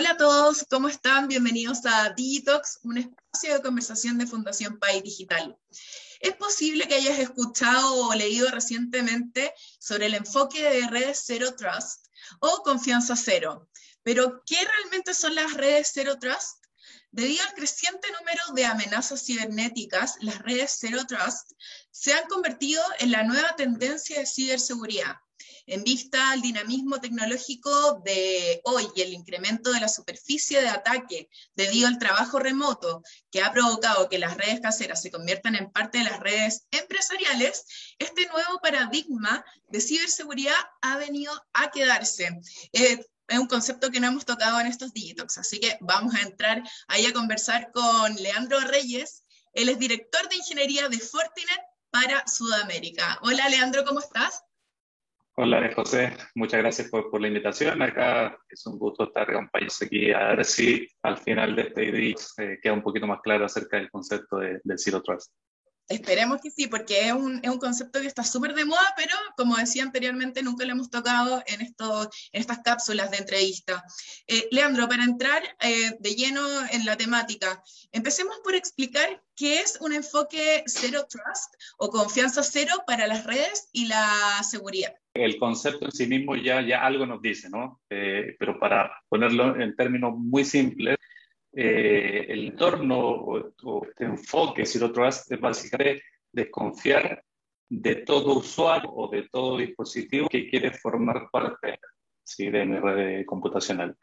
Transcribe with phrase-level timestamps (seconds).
[0.00, 1.28] Hola a todos, ¿cómo están?
[1.28, 5.58] Bienvenidos a Digitox, un espacio de conversación de Fundación País Digital.
[6.20, 12.06] Es posible que hayas escuchado o leído recientemente sobre el enfoque de redes Zero Trust
[12.38, 13.68] o confianza cero,
[14.02, 16.64] pero ¿qué realmente son las redes Zero Trust?
[17.10, 21.52] Debido al creciente número de amenazas cibernéticas, las redes Zero Trust
[21.90, 25.16] se han convertido en la nueva tendencia de ciberseguridad
[25.70, 31.28] en vista al dinamismo tecnológico de hoy y el incremento de la superficie de ataque
[31.54, 35.98] debido al trabajo remoto que ha provocado que las redes caseras se conviertan en parte
[35.98, 37.64] de las redes empresariales,
[38.00, 42.40] este nuevo paradigma de ciberseguridad ha venido a quedarse.
[42.72, 46.22] Eh, es un concepto que no hemos tocado en estos Digitox, así que vamos a
[46.22, 49.22] entrar ahí a conversar con Leandro Reyes.
[49.52, 53.20] Él es director de ingeniería de Fortinet para Sudamérica.
[53.22, 54.42] Hola Leandro, ¿cómo estás?
[55.36, 56.12] Hola, José.
[56.34, 57.80] Muchas gracias por, la invitación.
[57.80, 60.12] Acá es un gusto estar país aquí.
[60.12, 63.78] A ver si al final de este video eh, queda un poquito más claro acerca
[63.78, 65.32] del concepto de, Zero Trust.
[65.90, 69.12] Esperemos que sí, porque es un, es un concepto que está súper de moda, pero
[69.36, 73.82] como decía anteriormente, nunca lo hemos tocado en, esto, en estas cápsulas de entrevista.
[74.28, 79.78] Eh, Leandro, para entrar eh, de lleno en la temática, empecemos por explicar qué es
[79.80, 84.94] un enfoque Zero Trust o confianza cero para las redes y la seguridad.
[85.12, 87.80] El concepto en sí mismo ya, ya algo nos dice, ¿no?
[87.90, 90.98] Eh, pero para ponerlo en términos muy simples,
[91.52, 97.24] eh, el entorno o, este enfoque Zero Trust es básicamente desconfiar
[97.68, 101.78] de todo usuario o de todo dispositivo que quiere formar parte
[102.24, 102.50] ¿sí?
[102.50, 103.96] de mi red computacional.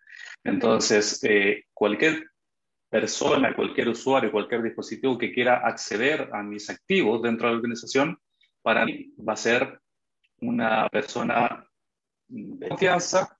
[0.43, 2.25] Entonces, eh, cualquier
[2.89, 8.17] persona, cualquier usuario, cualquier dispositivo que quiera acceder a mis activos dentro de la organización,
[8.61, 9.79] para mí va a ser
[10.39, 11.65] una persona
[12.27, 13.37] de confianza,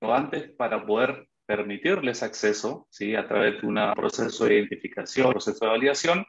[0.00, 3.14] o antes para poder permitirles acceso, ¿sí?
[3.14, 6.26] a través de un proceso de identificación, proceso de validación,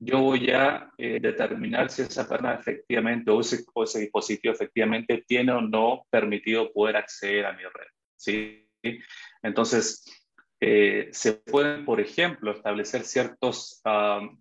[0.00, 3.64] yo voy a eh, determinar si esa persona efectivamente o ese,
[4.00, 7.88] dispositivo efectivamente tiene o no permitido poder acceder a mi red.
[8.16, 8.64] ¿sí?
[9.42, 10.04] Entonces,
[10.60, 13.82] eh, se pueden, por ejemplo, establecer ciertas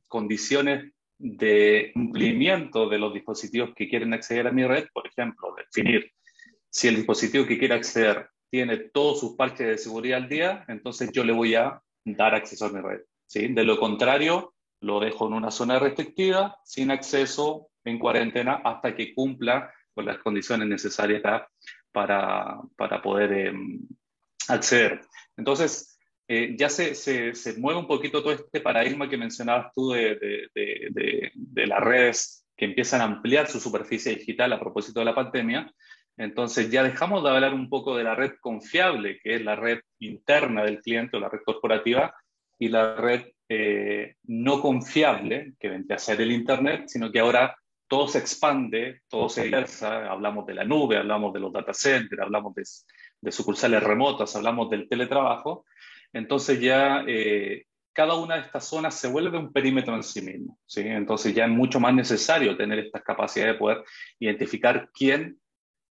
[0.07, 6.11] condiciones de cumplimiento de los dispositivos que quieren acceder a mi red, por ejemplo, definir
[6.69, 11.11] si el dispositivo que quiere acceder tiene todos sus parches de seguridad al día, entonces
[11.11, 13.01] yo le voy a dar acceso a mi red.
[13.25, 13.47] ¿sí?
[13.49, 19.13] De lo contrario, lo dejo en una zona restrictiva, sin acceso, en cuarentena, hasta que
[19.13, 21.21] cumpla con las condiciones necesarias
[21.91, 23.79] para, para poder em,
[24.47, 25.01] acceder.
[25.35, 25.97] Entonces,
[26.27, 30.15] eh, ya se, se, se, mueve un poquito todo este paradigma que mencionabas tú de,
[30.15, 35.05] de, de, de, las redes que empiezan a ampliar su superficie digital a propósito de
[35.05, 35.71] la pandemia,
[36.17, 39.79] entonces ya dejamos de hablar un poco de la red confiable, que es la red
[39.99, 42.13] interna del cliente o la red corporativa,
[42.59, 47.55] y la red eh, no confiable, que vendría a ser el Internet, sino que ahora
[47.87, 52.21] todo se expande, todo se diversa, hablamos de la nube, hablamos de los data centers,
[52.21, 55.65] hablamos de, sucursales remotas, hablamos del teletrabajo,
[56.11, 60.59] entonces ya eh, cada una de estas zonas se vuelve un perímetro en sí mismo,
[60.65, 60.81] ¿sí?
[60.81, 63.83] entonces ya es mucho más necesario tener estas capacidades de poder
[64.19, 65.39] identificar quién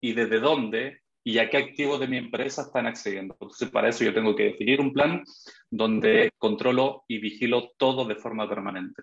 [0.06, 3.37] y desde dónde y a qué activos de mi empresa están accediendo.
[3.41, 5.25] Entonces, para eso yo tengo que definir un plan
[5.69, 9.03] donde controlo y vigilo todo de forma permanente.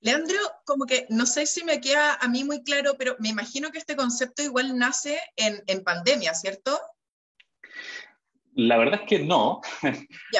[0.00, 3.72] Leandro, como que no sé si me queda a mí muy claro, pero me imagino
[3.72, 6.78] que este concepto igual nace en, en pandemia, ¿cierto?
[8.54, 9.60] La verdad es que no.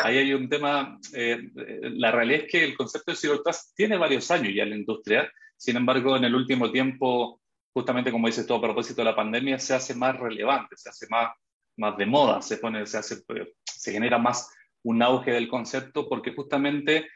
[0.05, 1.01] Ahí hay un tema.
[1.13, 4.71] Eh, la realidad es que el concepto de Zero Trust tiene varios años ya en
[4.71, 5.29] la industria.
[5.57, 7.41] Sin embargo, en el último tiempo
[7.77, 11.07] justamente como dices tú, a propósito de la pandemia, se hace más relevante, se hace
[11.11, 11.35] más,
[11.77, 13.17] más de moda, se, pone, se, hace,
[13.65, 14.51] se genera más
[14.83, 17.11] un auge del concepto, porque justamente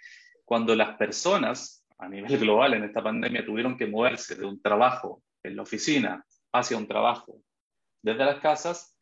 [0.44, 5.22] cuando las personas a nivel global en esta pandemia tuvieron que moverse de un trabajo
[5.42, 7.40] en la oficina hacia un trabajo
[8.02, 8.98] desde las casas,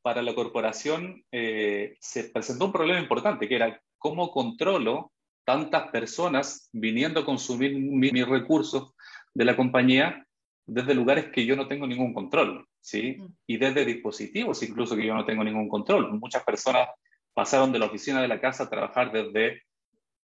[0.00, 5.12] para la corporación eh, se presentó un problema importante, que era cómo controlo
[5.44, 8.94] tantas personas viniendo a consumir mis recursos
[9.34, 10.23] de la compañía
[10.66, 13.16] desde lugares que yo no tengo ningún control, ¿sí?
[13.18, 13.26] Mm.
[13.46, 16.18] Y desde dispositivos incluso que yo no tengo ningún control.
[16.18, 16.88] Muchas personas
[17.32, 19.62] pasaron de la oficina de la casa a trabajar desde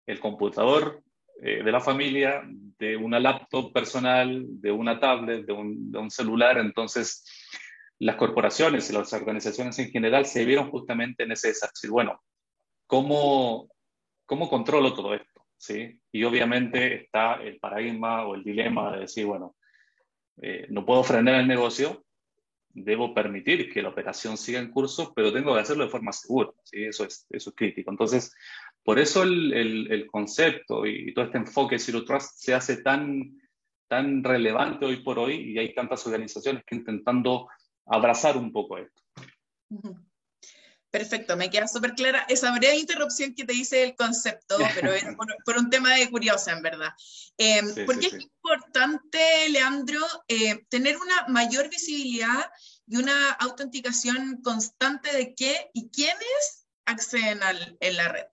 [0.06, 1.04] el computador
[1.42, 6.12] eh, de la familia, de una laptop personal, de una tablet, de un, de un,
[6.12, 6.60] celular.
[6.60, 7.26] Entonces,
[8.00, 11.92] las corporaciones y las organizaciones en general se vieron justamente en ese desafío.
[11.92, 12.22] Bueno,
[12.86, 13.70] ¿cómo,
[14.26, 15.46] ¿cómo controlo todo esto?
[15.58, 16.00] ¿Sí?
[16.12, 19.56] Y obviamente está el paradigma o el dilema de decir, bueno,
[20.42, 22.06] eh, no puedo frenar el negocio,
[22.74, 26.52] debo permitir que la operación siga en curso, pero tengo que hacerlo de forma segura.
[26.64, 26.84] ¿sí?
[26.84, 27.92] Eso, es, eso es crítico.
[27.92, 28.34] Entonces,
[28.84, 29.54] por eso el,
[29.92, 33.40] el, concepto y todo este enfoque de Zero Trust se hace tan,
[33.88, 37.48] tan relevante hoy por hoy y hay tantas organizaciones que intentando
[37.86, 39.02] abrazar un poco esto.
[40.92, 45.06] Perfecto, me queda súper clara esa breve interrupción que te hice el concepto, pero es
[45.46, 46.90] por, un tema de curiosa, en verdad.
[47.38, 52.52] Eh, porque es importante, Leandro, eh, tener una mayor visibilidad
[52.86, 58.26] y una autenticación constante de qué y quiénes acceden al, en la red.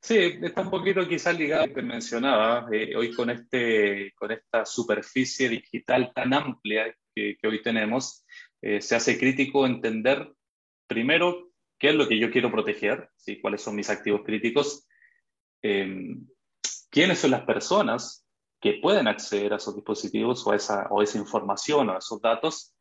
[0.00, 4.30] Sí, está un poquito quizás ligado a lo que mencionaba, eh, hoy con, este, con
[4.30, 8.24] esta superficie digital tan amplia que, que hoy tenemos,
[8.80, 10.35] se hace crítico entender
[10.86, 13.10] primero, ¿qué es lo que yo quiero proteger?
[13.16, 13.40] ¿Sí?
[13.40, 14.86] ¿Cuáles son mis activos críticos?
[15.62, 16.26] Em,
[16.90, 18.26] ¿Quiénes son las personas
[18.60, 22.20] que pueden acceder a esos dispositivos o a esa, o esa información o a esos
[22.20, 22.74] datos?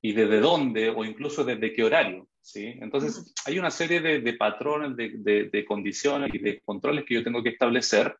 [0.00, 2.28] ¿Y desde dónde o incluso desde qué horario?
[2.40, 2.74] ¿sí?
[2.80, 7.42] Entonces, hay una serie de, patrones, de, de condiciones y de controles que yo tengo
[7.42, 8.16] que establecer,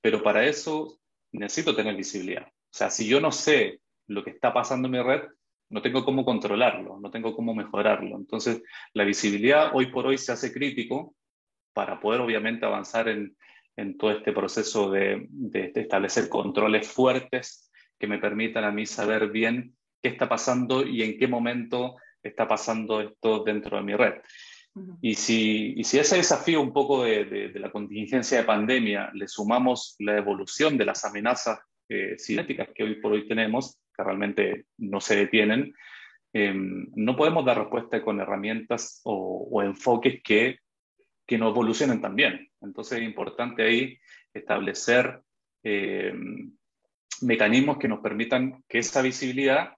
[0.00, 0.98] pero para eso
[1.32, 2.46] necesito tener visibilidad.
[2.46, 5.22] O sea, si yo no sé lo que está pasando en mi red,
[5.68, 8.16] no tengo cómo controlarlo, no tengo cómo mejorarlo.
[8.16, 8.62] Entonces,
[8.94, 11.14] la visibilidad hoy por hoy se hace crítico
[11.72, 13.36] para poder obviamente avanzar en,
[13.98, 15.28] todo este proceso de,
[15.74, 21.18] establecer controles fuertes que me permitan a mí saber bien qué está pasando y en
[21.18, 24.14] qué momento está pasando esto dentro de mi red.
[25.00, 29.96] Y si, y si ese desafío un poco de, la contingencia de pandemia le sumamos
[29.98, 31.58] la evolución de las amenazas
[31.88, 35.74] eh, cinéticas que hoy por hoy tenemos, que realmente no se detienen,
[36.32, 40.58] em, no podemos dar respuesta con herramientas o, enfoques que,
[41.26, 42.50] que no evolucionen también.
[42.60, 43.98] Entonces es importante ahí
[44.34, 45.20] establecer
[45.62, 46.52] em,
[47.22, 49.74] mecanismos que nos permitan que esa visibilidad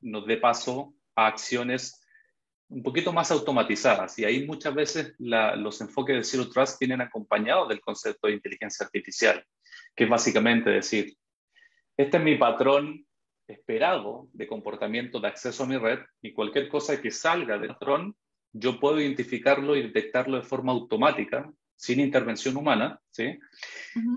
[0.00, 2.02] nos dé paso a acciones
[2.72, 4.18] un poquito más automatizadas.
[4.18, 8.86] Y ahí muchas veces los enfoques de Zero Trust vienen acompañados del concepto de inteligencia
[8.86, 9.44] artificial,
[9.94, 11.14] que es básicamente decir,
[11.96, 13.06] este es mi patrón
[13.52, 18.16] esperado de comportamiento de acceso a mi red y cualquier cosa que salga del patrón,
[18.52, 23.38] yo puedo identificarlo y detectarlo de forma automática, sin intervención humana, ¿sí?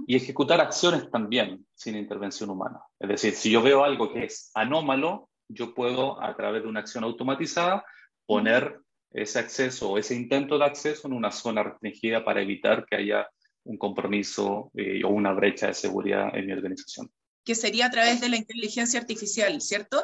[0.05, 2.79] Y ejecutar acciones también sin intervención humana.
[2.99, 6.81] Es decir, si yo veo algo que es anómalo, yo puedo, a través de una
[6.81, 7.83] acción automatizada,
[8.25, 8.79] poner
[9.11, 13.27] ese acceso o ese intento de acceso en una zona restringida para evitar que haya
[13.63, 17.09] un compromiso eh, o una brecha de seguridad en mi organización
[17.45, 20.03] que sería a través de la inteligencia artificial, ¿cierto?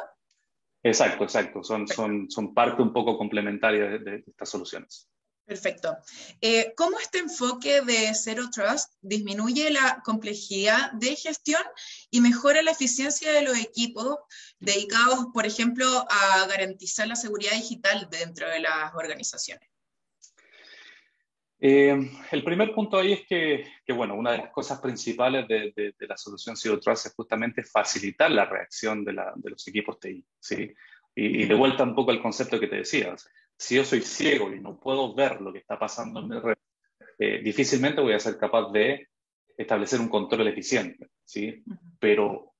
[0.82, 1.62] Exacto, exacto.
[1.62, 5.08] Son, son, son parte un poco complementaria de, estas soluciones.
[5.44, 5.96] Perfecto.
[6.40, 11.62] Eh, ¿Cómo este enfoque de Zero Trust disminuye la complejidad de gestión
[12.10, 14.18] y mejora la eficiencia de los equipos
[14.60, 19.71] dedicados, por ejemplo, a garantizar la seguridad digital dentro de las organizaciones?
[21.64, 25.72] Eh, el primer punto ahí es que, que, bueno, una de las cosas principales de,
[25.76, 30.00] de, la solución Zero Trust es justamente facilitar la reacción de, la, de los equipos
[30.00, 30.72] TI, ¿sí?
[31.14, 33.14] Y, de vuelta un poco al concepto que te decía,
[33.56, 36.56] si yo soy ciego y no puedo ver lo que está pasando en mi red,
[37.16, 39.06] eh, difícilmente voy a ser capaz de
[39.56, 41.62] establecer un control eficiente, ¿sí?
[42.00, 42.54] Pero,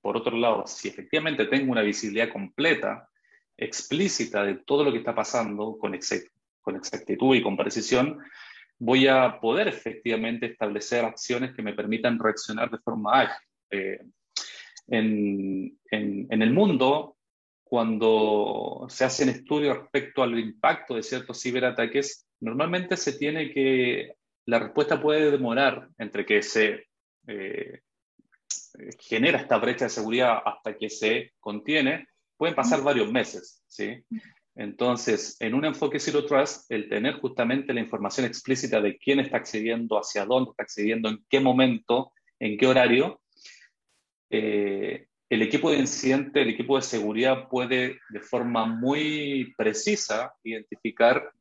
[0.00, 3.08] por otro lado, si efectivamente tengo una visibilidad completa,
[3.56, 5.94] explícita de todo lo que está pasando con,
[6.62, 8.18] con exactitud y con precisión,
[8.78, 13.46] voy a poder efectivamente establecer acciones que me permitan reaccionar de forma ágil.
[13.70, 14.00] Eh,
[14.88, 17.16] en, en, el mundo,
[17.62, 24.16] cuando se hacen estudios respecto al impacto de ciertos ciberataques, normalmente se tiene que,
[24.46, 26.86] la respuesta puede demorar entre que se
[27.28, 27.80] eh,
[28.98, 34.04] genera esta brecha de seguridad hasta que se contiene, pueden pasar varios meses, ¿sí?
[34.54, 39.38] Entonces, en un enfoque Zero Trust, el tener justamente la información explícita de quién está
[39.38, 43.20] accediendo, hacia dónde está accediendo, en qué momento, en qué horario,
[44.30, 51.32] eh, el equipo de incidente, el equipo de seguridad puede de forma muy precisa identificar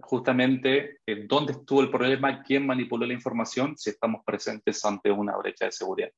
[0.00, 5.36] justamente eh, dónde estuvo el problema, quién manipuló la información, si estamos presentes ante una
[5.36, 6.10] brecha de seguridad.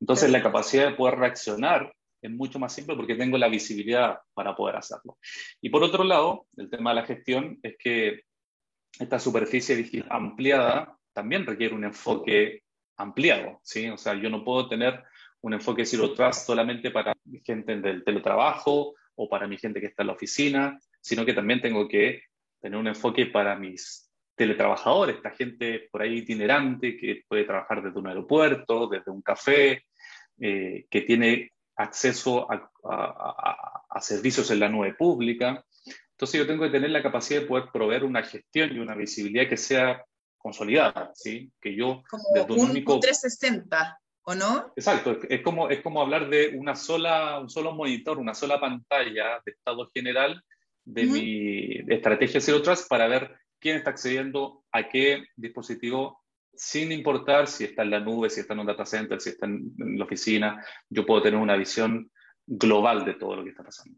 [0.00, 4.54] Entonces, la capacidad de poder reaccionar es mucho más simple porque tengo la visibilidad para
[4.56, 5.18] poder hacerlo.
[5.60, 8.22] Y por otro lado, el tema de la gestión es que
[8.98, 12.62] esta superficie digital ampliada también requiere un enfoque
[12.96, 13.88] ampliado, ¿sí?
[13.88, 15.02] O sea, yo no puedo tener
[15.40, 19.86] un enfoque Zero Trust solamente para mi gente del teletrabajo o para mi gente que
[19.86, 22.22] está en la oficina, sino que también tengo que
[22.60, 27.98] tener un enfoque para mis teletrabajadores, esta gente por ahí itinerante que puede trabajar desde
[27.98, 29.84] un aeropuerto, desde un café,
[30.40, 32.70] eh, que tiene acceso a,
[33.88, 35.64] a servicios en la nube pública.
[36.12, 39.48] Entonces yo tengo que tener la capacidad de poder proveer una gestión y una visibilidad
[39.48, 40.04] que sea
[40.36, 41.50] consolidada, ¿sí?
[41.60, 42.02] Que yo...
[42.08, 42.98] Como un, único...
[43.00, 44.72] 360, ¿o no?
[44.76, 49.40] Exacto, es como, es como hablar de una sola, un solo monitor, una sola pantalla
[49.44, 50.42] de estado general
[50.84, 56.22] de mi estrategia Zero Trust para ver quién está accediendo a qué dispositivo
[56.58, 59.46] sin importar si está en la nube, si está en un data center, si está
[59.46, 62.10] en, la oficina, yo puedo tener una visión
[62.46, 63.96] global de todo lo que está pasando.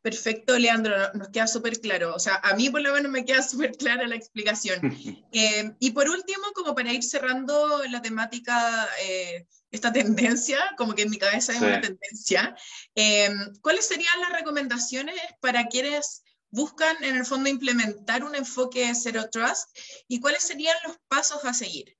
[0.00, 2.14] Perfecto, Leandro, nos queda súper claro.
[2.14, 4.80] O sea, a mí por lo menos me queda súper clara la explicación.
[5.32, 11.02] Eh, y por último, como para ir cerrando la temática, eh, esta tendencia, como que
[11.02, 12.56] en mi cabeza hay una tendencia,
[12.94, 13.28] eh,
[13.60, 19.28] ¿cuáles serían las recomendaciones para quienes buscan en el fondo implementar un enfoque de Zero
[19.30, 19.76] Trust
[20.08, 21.96] y cuáles serían los pasos a seguir.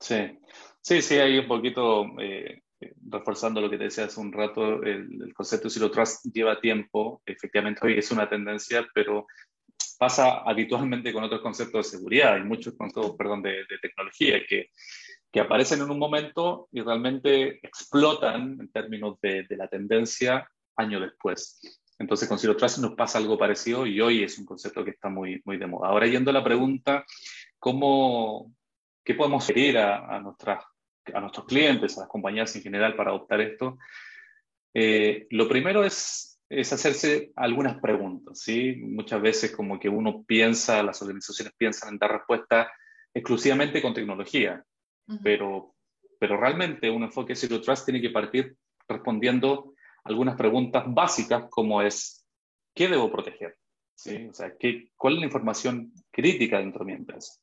[0.00, 0.38] Sí,
[0.80, 2.62] sí, sí, ahí un poquito eh,
[3.08, 7.22] reforzando lo que te decía hace un rato, el, concepto de Zero Trust lleva tiempo,
[7.24, 9.26] efectivamente hoy es una tendencia, pero
[9.98, 14.70] pasa habitualmente con otros conceptos de seguridad y muchos conceptos, perdón, de, tecnología que,
[15.32, 20.46] que, aparecen en un momento y realmente explotan en términos de, de la tendencia
[20.76, 21.58] año después.
[21.98, 25.08] Entonces con Zero Trust nos pasa algo parecido y hoy es un concepto que está
[25.08, 25.88] muy, muy de moda.
[25.88, 27.04] Ahora yendo a la pregunta,
[27.58, 28.52] ¿cómo,
[29.04, 30.62] ¿qué podemos seguir a, a, nuestras,
[31.12, 33.78] a nuestros clientes, a las compañías en general para adoptar esto?
[34.74, 38.76] Eh, lo primero es, es hacerse algunas preguntas, ¿sí?
[38.76, 42.70] Muchas veces como que uno piensa, las organizaciones piensan en dar respuesta
[43.14, 44.62] exclusivamente con tecnología,
[45.22, 45.74] pero,
[46.20, 48.54] pero realmente un enfoque Zero Trust tiene que partir
[48.86, 49.72] respondiendo
[50.06, 52.26] algunas preguntas básicas como es,
[52.74, 53.56] ¿qué debo proteger?
[53.94, 54.28] ¿Sí?
[54.30, 57.34] O sea, ¿qué, ¿cuál es la información crítica dentro de mi empresa?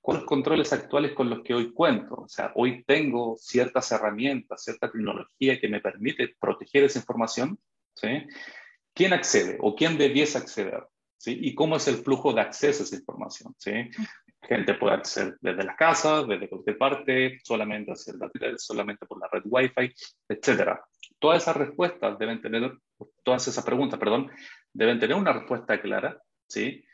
[0.00, 2.14] ¿Cuáles controles actuales con los que hoy cuento?
[2.16, 7.58] O sea, hoy tengo ciertas herramientas, cierta tecnología que me permite proteger esa información.
[7.94, 8.08] ¿sí?
[8.92, 10.86] ¿Quién accede o quién debiese acceder?
[11.16, 11.38] ¿sí?
[11.40, 13.54] ¿Y cómo es el flujo de acceso a esa información?
[13.56, 13.72] ¿sí?
[14.42, 19.28] Gente puede acceder desde la casa, desde cualquier parte, solamente hacia el solamente por la
[19.32, 19.94] red Wi-Fi,
[20.28, 20.84] etcétera
[21.18, 22.78] todas esas respuestas deben tener,
[23.22, 24.30] todas esas preguntas, perdón,
[24.72, 26.84] deben tener una respuesta clara, ¿sí?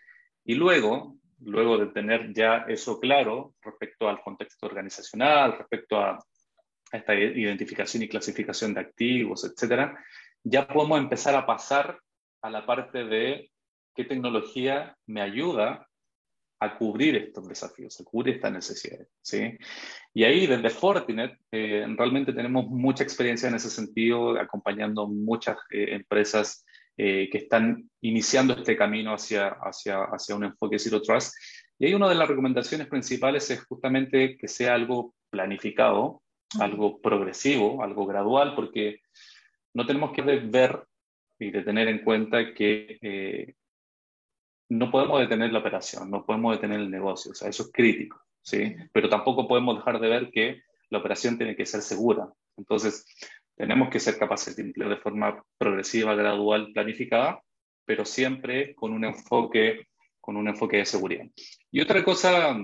[0.45, 6.19] Y luego, luego de tener ya eso claro respecto al contexto organizacional, respecto a,
[6.93, 9.97] esta identificación y clasificación de activos, etcétera,
[10.43, 12.01] ya podemos empezar a pasar
[12.43, 13.51] a la parte de
[13.95, 15.87] qué tecnología me ayuda
[16.61, 19.09] a cubrir estos desafíos, a cubrir estas necesidades.
[19.23, 19.57] ¿sí?
[20.13, 25.95] Y ahí desde Fortinet eh, realmente tenemos mucha experiencia en ese sentido, acompañando muchas eh,
[25.95, 26.65] empresas
[26.99, 31.35] eh, que están iniciando este camino hacia, hacia, hacia un enfoque Zero Trust.
[31.79, 36.23] Y ahí una de las recomendaciones principales es justamente que sea algo planificado,
[36.59, 39.01] algo progresivo, algo gradual, porque
[39.73, 40.85] no tenemos que ver
[41.39, 43.55] y de tener en cuenta que
[44.71, 48.23] no podemos detener la operación, no podemos detener el negocio, o sea, eso es crítico,
[48.41, 48.77] ¿sí?
[48.93, 52.29] Pero tampoco podemos dejar de ver que la operación tiene que ser segura.
[52.57, 53.05] Entonces,
[53.57, 57.43] tenemos que ser capaces de emplear de forma progresiva, gradual, planificada,
[57.85, 59.89] pero siempre con un enfoque,
[60.21, 61.27] con un enfoque de seguridad.
[61.73, 62.57] Y otra cosa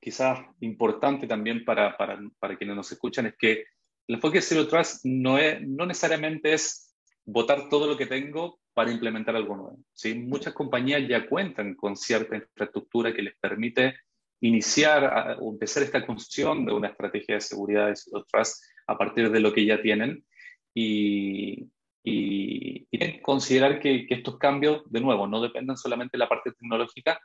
[0.00, 3.64] quizás importante también para, para, para quienes nos escuchan es que
[4.08, 6.96] el enfoque Zero Trust no, es, no necesariamente es
[7.26, 9.78] votar todo lo que tengo para implementar algo nuevo.
[9.92, 10.14] ¿sí?
[10.14, 13.94] Muchas compañías ya cuentan con cierta infraestructura que les permite
[14.40, 19.30] iniciar o empezar esta construcción de una estrategia de seguridad de Zero Trust a partir
[19.30, 20.24] de lo que ya tienen
[20.72, 21.68] y,
[22.02, 22.86] y,
[23.20, 27.20] considerar que, estos cambios, de nuevo, no dependen solamente de la parte tecnológica,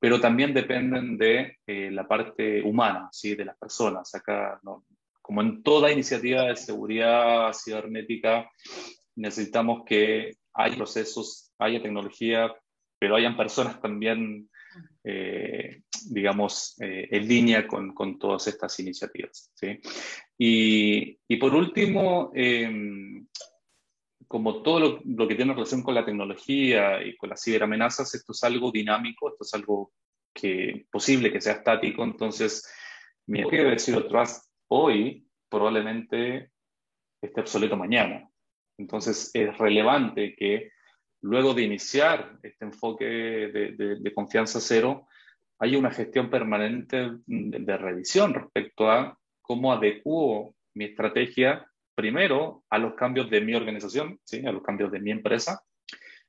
[0.00, 3.36] pero también dependen de eh, la parte humana, ¿sí?
[3.36, 4.12] de las personas.
[4.12, 4.60] Acá,
[5.22, 8.50] como en toda iniciativa de seguridad cibernética,
[9.14, 12.54] necesitamos que hay procesos, haya tecnología,
[12.98, 14.48] pero hayan personas también,
[15.04, 19.50] eh, digamos, eh, en línea con, con, todas estas iniciativas.
[19.54, 19.78] ¿sí?
[20.38, 23.26] Y, y, por último, em,
[24.26, 28.32] como todo lo, lo, que tiene relación con la tecnología y con las ciberamenazas, esto
[28.32, 29.92] es algo dinámico, esto es algo
[30.32, 32.68] que posible que sea estático, entonces
[33.26, 36.50] mi enfoque de Zero Trust hoy probablemente
[37.20, 38.28] esté obsoleto mañana.
[38.78, 40.70] Entonces es relevante que
[41.22, 45.06] luego de iniciar este enfoque de, confianza cero,
[45.58, 52.94] haya una gestión permanente de, revisión respecto a cómo adecuo mi estrategia, primero, a los
[52.94, 54.44] cambios de mi organización, ¿sí?
[54.46, 55.62] a los cambios de mi empresa,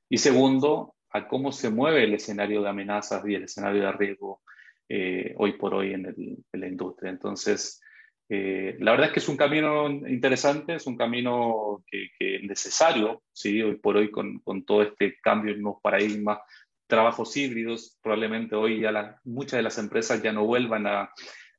[0.09, 4.41] y segundo, a cómo se mueve el escenario de amenazas y el escenario de riesgo
[4.87, 7.11] eh, hoy por hoy en, en, la industria.
[7.11, 7.81] Entonces,
[8.29, 12.09] Eh, la verdad es que es un camino interesante, es un camino que
[12.47, 13.61] necesario, ¿sí?
[13.61, 16.39] hoy por hoy con, con, todo este cambio en los paradigmas,
[16.87, 21.11] trabajos híbridos, probablemente hoy ya la, muchas de las empresas ya no vuelvan a,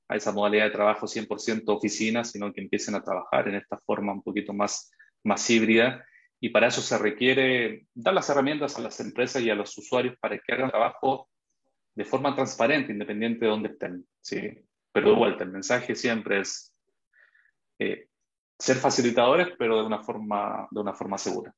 [0.08, 4.12] a esa modalidad de trabajo 100% oficina, sino que empiecen a trabajar en esta forma
[4.12, 4.90] un poquito más,
[5.22, 6.04] más híbrida.
[6.40, 10.16] Y para eso se requiere dar las herramientas a las empresas y a los usuarios
[10.18, 11.28] para que hagan trabajo
[11.94, 14.06] de forma transparente, independiente de dónde estén.
[14.20, 14.40] ¿sí?
[14.92, 16.74] Pero de vuelta, el mensaje siempre es
[17.78, 18.07] eh,
[18.58, 21.54] ser facilitadores, pero de una forma, de una forma segura.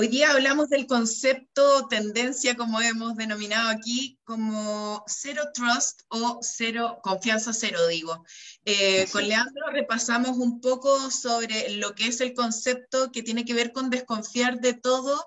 [0.00, 7.00] Hoy día hablamos del concepto tendencia, como hemos denominado aquí, como cero trust o cero
[7.02, 8.24] confianza cero, digo.
[8.64, 13.54] Eh, con Leandro repasamos un poco sobre lo que es el concepto que tiene que
[13.54, 15.26] ver con desconfiar de todo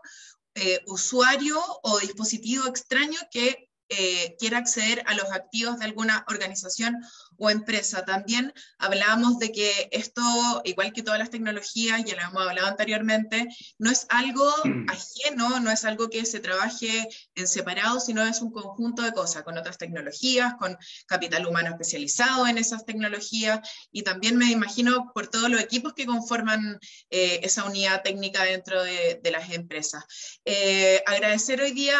[0.55, 6.96] eh, usuario o dispositivo extraño que eh, quiera acceder a los activos de alguna organización
[7.38, 8.06] o empresa.
[8.06, 10.22] También hablábamos de que esto,
[10.64, 13.48] igual que todas las tecnologías, ya lo hemos hablado anteriormente,
[13.80, 14.90] no es algo mm.
[14.90, 19.44] ajeno, no es algo que se trabaje en separado, sino es un conjunto de cosas,
[19.44, 23.60] con otras tecnologías, con capital humano especializado en esas tecnologías,
[23.92, 28.84] y también me imagino por todos los equipos que conforman eh, esa unidad técnica dentro
[28.84, 30.04] de, las empresas.
[30.44, 31.96] Eh, agradecer hoy día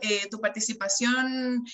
[0.00, 1.64] eh, tu participación,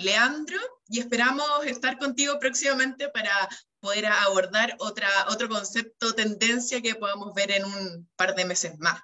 [0.00, 0.58] Leandro
[0.88, 3.30] y esperamos estar contigo próximamente para
[3.80, 9.00] poder abordar otra, otro concepto, tendencia que podamos ver en un par de meses más.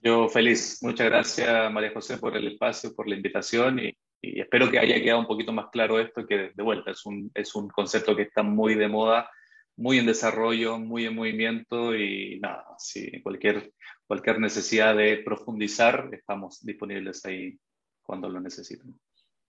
[0.00, 0.82] Yo feliz.
[0.82, 5.20] Muchas gracias, María José, por el espacio, por la invitación y, espero que haya quedado
[5.20, 8.42] un poquito más claro esto, que de vuelta es un, es un concepto que está
[8.42, 9.30] muy de moda,
[9.76, 13.72] muy en desarrollo, muy en movimiento y nada, si cualquier,
[14.06, 17.58] cualquier necesidad de profundizar, estamos disponibles ahí
[18.02, 18.98] cuando lo necesiten.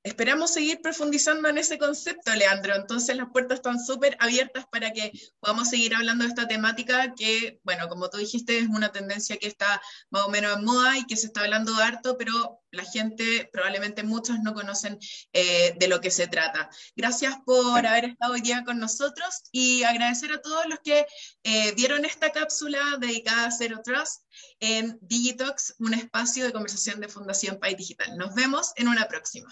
[0.05, 2.75] Esperamos seguir profundizando en ese concepto, Leandro.
[2.75, 7.59] Entonces las puertas están súper abiertas para que podamos seguir hablando de esta temática que,
[7.63, 11.07] bueno, como tú dijiste, es una tendencia que está más o menos en moda y
[11.07, 14.99] que se está hablando harto, pero la gente, probablemente muchos no conocen
[15.33, 16.69] eh, de lo que se trata.
[16.95, 21.07] Gracias por haber estado hoy día con nosotros y agradecer a todos los que
[21.41, 24.21] eh, vieron esta cápsula dedicada a Zero Trust
[24.59, 28.15] en Digitox, un espacio de conversación de Fundación País Digital.
[28.17, 29.49] Nos vemos en una próxima.